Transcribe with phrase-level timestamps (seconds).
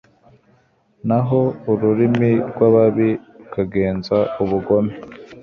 [1.07, 1.41] naho
[1.71, 4.93] ururimi rw'ababi rukagenza ubugome